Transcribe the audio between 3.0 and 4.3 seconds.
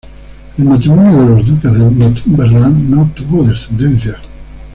tuvo descendencia.